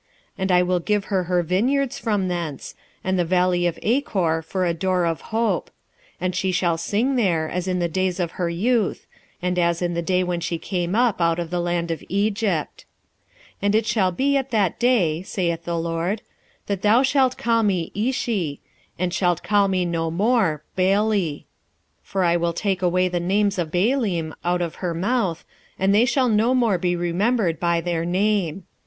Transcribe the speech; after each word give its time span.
2:15 0.33 0.33
And 0.39 0.51
I 0.51 0.63
will 0.63 0.79
give 0.79 1.05
her 1.05 1.23
her 1.25 1.43
vineyards 1.43 1.99
from 1.99 2.27
thence, 2.27 2.73
and 3.03 3.19
the 3.19 3.23
valley 3.23 3.67
of 3.67 3.77
Achor 3.83 4.41
for 4.41 4.65
a 4.65 4.73
door 4.73 5.05
of 5.05 5.21
hope: 5.29 5.69
and 6.19 6.33
she 6.35 6.51
shall 6.51 6.75
sing 6.79 7.17
there, 7.17 7.47
as 7.47 7.67
in 7.67 7.77
the 7.77 7.87
days 7.87 8.19
of 8.19 8.31
her 8.31 8.49
youth, 8.49 9.05
and 9.43 9.59
as 9.59 9.79
in 9.79 9.93
the 9.93 10.01
day 10.01 10.23
when 10.23 10.39
she 10.39 10.57
came 10.57 10.95
up 10.95 11.21
out 11.21 11.37
of 11.37 11.51
the 11.51 11.59
land 11.59 11.91
of 11.91 12.01
Egypt. 12.09 12.85
2:16 13.57 13.57
And 13.61 13.75
it 13.75 13.85
shall 13.85 14.11
be 14.11 14.35
at 14.37 14.49
that 14.49 14.79
day, 14.79 15.21
saith 15.21 15.65
the 15.65 15.77
LORD, 15.77 16.23
that 16.65 16.81
thou 16.81 17.03
shalt 17.03 17.37
call 17.37 17.61
me 17.61 17.91
Ishi; 17.93 18.59
and 18.97 19.13
shalt 19.13 19.43
call 19.43 19.67
me 19.67 19.85
no 19.85 20.09
more 20.09 20.63
Baali. 20.75 21.41
2:17 21.41 21.43
For 22.01 22.23
I 22.23 22.37
will 22.37 22.53
take 22.53 22.81
away 22.81 23.07
the 23.07 23.19
names 23.19 23.59
of 23.59 23.69
Baalim 23.69 24.33
out 24.43 24.63
of 24.63 24.77
her 24.81 24.95
mouth, 24.95 25.45
and 25.77 25.93
they 25.93 26.05
shall 26.05 26.27
no 26.27 26.55
more 26.55 26.79
be 26.79 26.95
remembered 26.95 27.59
by 27.59 27.81
their 27.81 28.03
name. 28.03 28.63